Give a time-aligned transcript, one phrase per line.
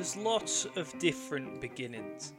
[0.00, 2.32] There's lots of different beginnings.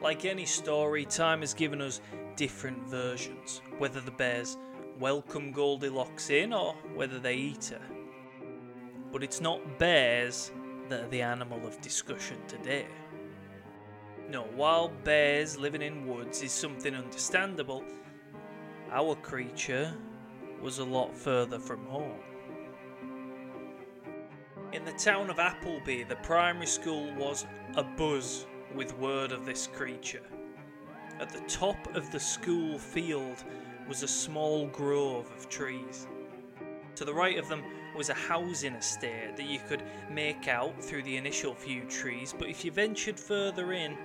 [0.00, 2.00] Like any story, time has given us
[2.34, 4.56] different versions, whether the bears
[4.98, 7.94] welcome Goldilocks in or whether they eat her.
[9.12, 10.50] But it's not bears
[10.88, 12.86] that are the animal of discussion today.
[14.30, 17.84] No, while bears living in woods is something understandable,
[18.90, 19.92] our creature
[20.62, 22.18] was a lot further from home.
[24.74, 30.24] In the town of Appleby, the primary school was abuzz with word of this creature.
[31.20, 33.44] At the top of the school field
[33.86, 36.08] was a small grove of trees.
[36.96, 37.62] To the right of them
[37.96, 42.48] was a housing estate that you could make out through the initial few trees, but
[42.48, 43.96] if you ventured further in,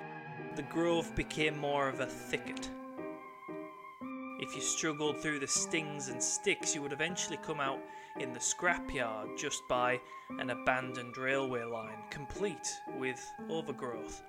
[0.56, 2.70] the grove became more of a thicket.
[4.40, 7.80] If you struggled through the stings and sticks, you would eventually come out
[8.20, 10.00] in the scrapyard just by
[10.40, 14.22] an abandoned railway line, complete with overgrowth.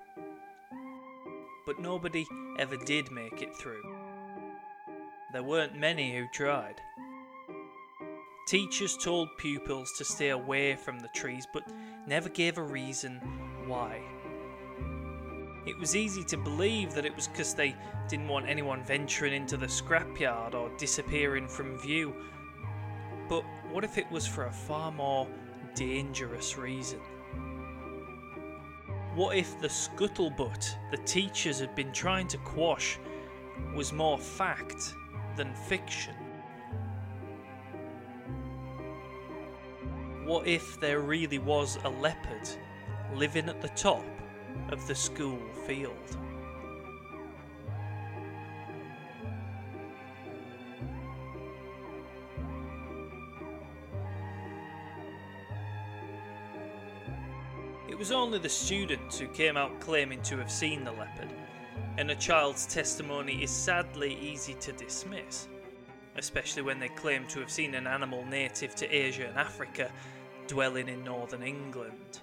[1.65, 2.25] But nobody
[2.57, 3.83] ever did make it through.
[5.31, 6.81] There weren't many who tried.
[8.47, 11.63] Teachers told pupils to stay away from the trees, but
[12.07, 13.21] never gave a reason
[13.65, 14.01] why.
[15.65, 17.75] It was easy to believe that it was because they
[18.09, 22.15] didn't want anyone venturing into the scrapyard or disappearing from view.
[23.31, 25.25] But what if it was for a far more
[25.73, 26.99] dangerous reason?
[29.15, 32.99] What if the scuttlebutt the teachers had been trying to quash
[33.73, 34.95] was more fact
[35.37, 36.13] than fiction?
[40.25, 42.49] What if there really was a leopard
[43.13, 44.03] living at the top
[44.71, 46.17] of the school field.
[57.91, 61.29] It was only the students who came out claiming to have seen the leopard,
[61.99, 65.47] and a child's testimony is sadly easy to dismiss,
[66.17, 69.91] especially when they claim to have seen an animal native to Asia and Africa
[70.47, 72.21] dwelling in northern England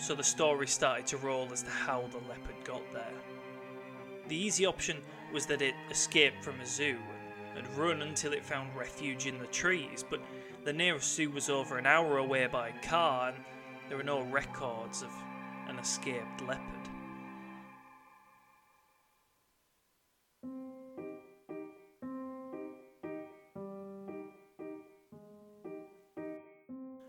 [0.00, 3.12] so the story started to roll as to how the leopard got there.
[4.28, 4.98] The easy option
[5.32, 6.96] was that it escaped from a zoo
[7.54, 10.20] and run until it found refuge in the trees, but
[10.64, 13.44] the nearest zoo was over an hour away by car and
[13.90, 15.10] there were no records of
[15.66, 16.62] an escaped leopard.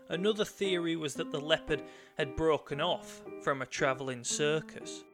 [0.08, 1.84] Another theory was that the leopard
[2.18, 5.04] had broken off from a travelling circus.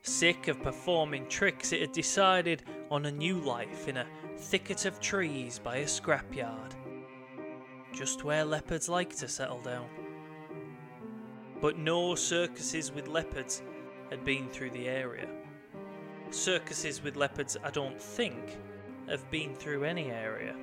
[0.00, 4.06] Sick of performing tricks, it had decided on a new life in a
[4.38, 6.72] thicket of trees by a scrapyard.
[7.92, 10.03] Just where leopards like to settle down.
[11.64, 13.62] But no circuses with leopards
[14.10, 15.26] had been through the area.
[16.28, 18.58] Circuses with leopards, I don't think,
[19.08, 20.54] have been through any area.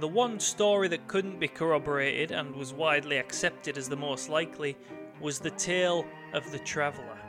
[0.00, 4.76] The one story that couldn't be corroborated and was widely accepted as the most likely
[5.20, 6.04] was the tale
[6.34, 7.20] of the traveller.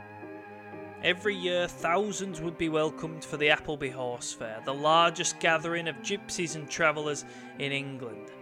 [1.04, 5.94] Every year, thousands would be welcomed for the Appleby Horse Fair, the largest gathering of
[5.98, 7.24] gypsies and travellers
[7.60, 8.32] in England.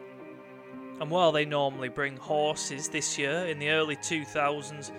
[1.03, 4.91] And while they normally bring horses this year, in the early 2000s,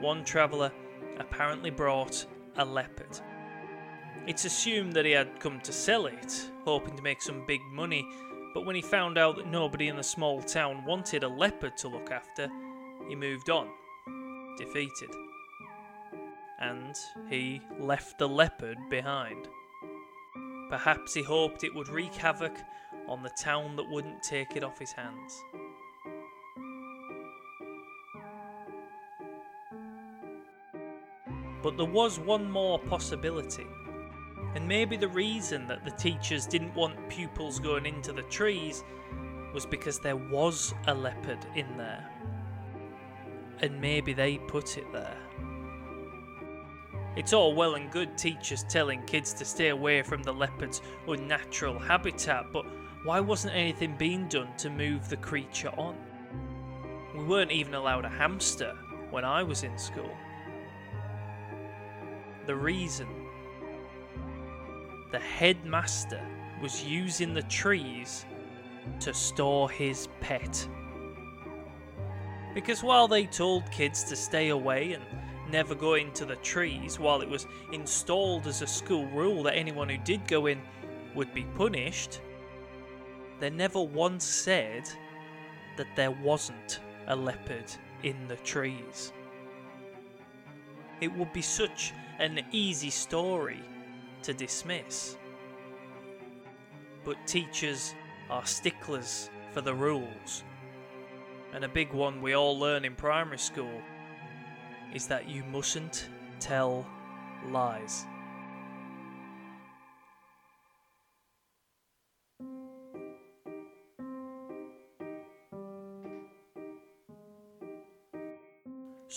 [0.00, 0.72] one traveller
[1.18, 2.26] apparently brought
[2.56, 3.20] a leopard.
[4.26, 8.04] It's assumed that he had come to sell it, hoping to make some big money
[8.52, 11.88] but when he found out that nobody in the small town wanted a leopard to
[11.88, 12.50] look after,
[13.08, 13.68] he moved on,
[14.58, 15.10] defeated.
[16.60, 16.94] And
[17.28, 19.48] he left the leopard behind.
[20.68, 22.56] Perhaps he hoped it would wreak havoc
[23.10, 25.44] on the town that wouldn't take it off his hands.
[31.62, 33.66] But there was one more possibility.
[34.54, 38.82] And maybe the reason that the teachers didn't want pupils going into the trees
[39.52, 42.08] was because there was a leopard in there.
[43.60, 45.18] And maybe they put it there.
[47.16, 51.78] It's all well and good teachers telling kids to stay away from the leopard's unnatural
[51.78, 52.64] habitat, but
[53.02, 55.96] why wasn't anything being done to move the creature on?
[57.16, 58.76] We weren't even allowed a hamster
[59.10, 60.10] when I was in school.
[62.46, 63.08] The reason
[65.12, 66.24] the headmaster
[66.62, 68.26] was using the trees
[69.00, 70.68] to store his pet.
[72.54, 75.02] Because while they told kids to stay away and
[75.50, 79.88] never go into the trees, while it was installed as a school rule that anyone
[79.88, 80.60] who did go in
[81.14, 82.20] would be punished,
[83.40, 84.88] they never once said
[85.76, 87.64] that there wasn't a leopard
[88.02, 89.12] in the trees.
[91.00, 93.62] It would be such an easy story
[94.22, 95.16] to dismiss.
[97.04, 97.94] But teachers
[98.28, 100.44] are sticklers for the rules.
[101.54, 103.80] And a big one we all learn in primary school
[104.94, 106.08] is that you mustn't
[106.38, 106.86] tell
[107.48, 108.04] lies.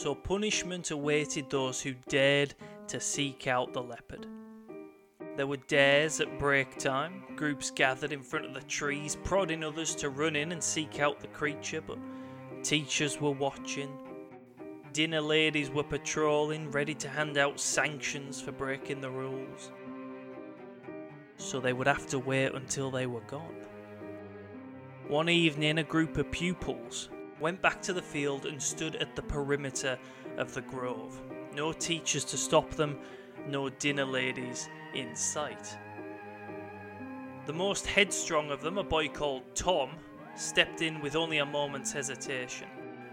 [0.04, 2.56] So punishment awaited those who dared
[2.90, 4.28] to seek out the leopard.
[5.38, 9.96] There were dares at break time, groups gathered in front of the trees, prodding others
[9.96, 12.00] to run in and seek out the creature, but
[12.64, 13.98] teachers were watching.
[14.92, 19.72] Dinner ladies were patrolling, ready to hand out sanctions for breaking the rules.
[21.38, 23.56] So they would have to wait until they were gone.
[25.08, 27.08] One evening, a group of pupils
[27.40, 29.98] went back to the field and stood at the perimeter
[30.38, 31.20] of the grove.
[31.56, 33.00] No teachers to stop them,
[33.48, 35.78] no dinner ladies in sight.
[37.46, 39.92] The most headstrong of them, a boy called Tom,
[40.36, 42.68] stepped in with only a moment's hesitation.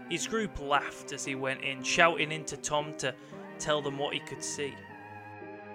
[0.09, 3.13] His group laughed as he went in, shouting into Tom to
[3.59, 4.73] tell them what he could see.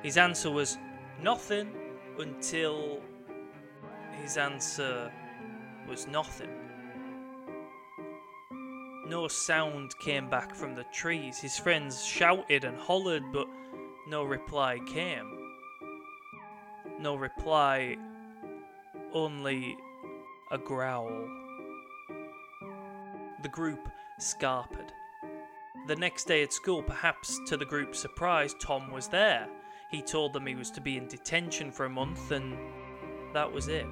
[0.03, 0.79] His answer was
[1.23, 1.71] nothing
[2.19, 3.01] until
[4.23, 5.11] his answer
[5.89, 6.51] was nothing.
[9.09, 11.39] No sound came back from the trees.
[11.39, 13.47] His friends shouted and hollered, but
[14.09, 15.55] no reply came.
[16.99, 17.97] No reply,
[19.13, 19.77] only
[20.51, 21.29] a growl.
[23.43, 23.89] The group
[24.21, 24.91] scarpered.
[25.87, 29.47] The next day at school, perhaps to the group's surprise, Tom was there.
[29.89, 32.59] He told them he was to be in detention for a month, and
[33.33, 33.87] that was it.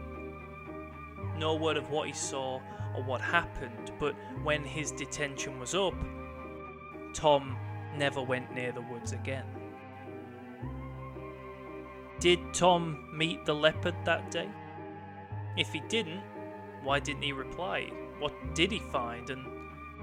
[1.36, 2.60] No word of what he saw
[2.96, 5.94] or what happened, but when his detention was up,
[7.12, 7.56] Tom
[7.96, 9.46] never went near the woods again.
[12.20, 14.48] Did Tom meet the leopard that day?
[15.56, 16.22] If he didn't,
[16.82, 17.90] why didn't he reply?
[18.18, 19.44] What did he find, and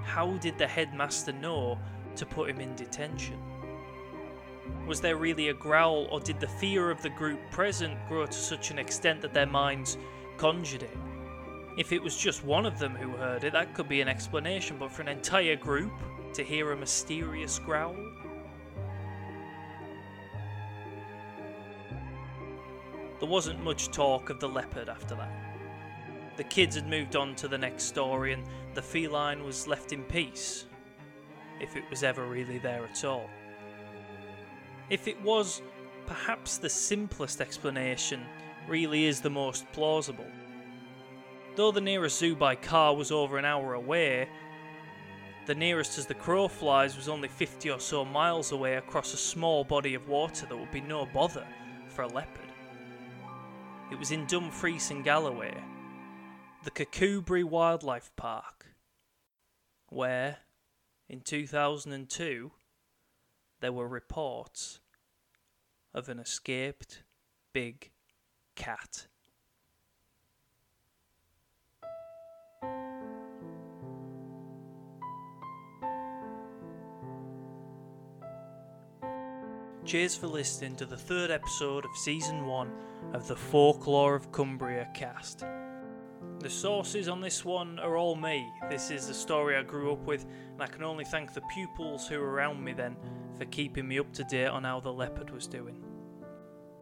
[0.02, 1.78] how did the headmaster know
[2.16, 3.38] to put him in detention?
[4.86, 8.32] Was there really a growl, or did the fear of the group present grow to
[8.32, 9.96] such an extent that their minds
[10.36, 10.96] conjured it?
[11.76, 14.76] If it was just one of them who heard it, that could be an explanation,
[14.78, 15.92] but for an entire group
[16.34, 17.96] to hear a mysterious growl?
[23.20, 25.32] There wasn't much talk of the leopard after that.
[26.36, 30.02] The kids had moved on to the next story, and the feline was left in
[30.04, 30.66] peace,
[31.60, 33.30] if it was ever really there at all.
[34.90, 35.62] If it was,
[36.06, 38.26] perhaps the simplest explanation
[38.68, 40.26] really is the most plausible.
[41.54, 44.28] Though the nearest zoo by car was over an hour away,
[45.44, 49.18] the nearest as the crow flies was only 50 or so miles away across a
[49.18, 51.46] small body of water that would be no bother
[51.88, 52.50] for a leopard.
[53.90, 55.54] It was in Dumfries and Galloway,
[56.64, 58.68] the Kirkcudbright Wildlife Park,
[59.88, 60.38] where,
[61.10, 62.52] in 2002,
[63.60, 64.80] there were reports
[65.92, 67.02] of an escaped
[67.52, 67.90] big
[68.56, 69.08] cat.
[79.92, 82.72] Cheers for listening to the third episode of season one
[83.12, 85.44] of the Folklore of Cumbria cast.
[86.38, 88.50] The sources on this one are all me.
[88.70, 92.08] This is the story I grew up with, and I can only thank the pupils
[92.08, 92.96] who were around me then
[93.36, 95.84] for keeping me up to date on how the leopard was doing.